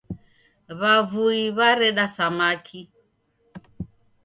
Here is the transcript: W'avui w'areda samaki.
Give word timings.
W'avui 0.79 1.41
w'areda 1.57 2.05
samaki. 2.15 2.81